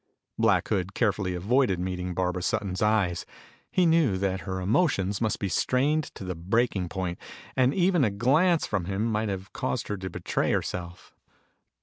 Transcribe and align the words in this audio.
Black 0.39 0.67
Hood 0.69 0.95
carefully 0.95 1.35
avoided 1.35 1.77
meeting 1.79 2.15
Barbara 2.15 2.41
Sutton's 2.41 2.81
eyes. 2.81 3.23
He 3.69 3.85
knew 3.85 4.17
that 4.17 4.39
her 4.41 4.59
emotions 4.59 5.21
must 5.21 5.37
be 5.37 5.47
strained 5.47 6.05
to 6.15 6.23
the 6.23 6.33
breaking 6.33 6.89
point, 6.89 7.19
and 7.55 7.71
even 7.71 8.03
a 8.03 8.09
glance 8.09 8.65
from 8.65 8.85
him 8.85 9.05
might 9.05 9.29
have 9.29 9.53
caused 9.53 9.89
her 9.89 9.97
to 9.97 10.09
betray 10.09 10.53
herself. 10.53 11.13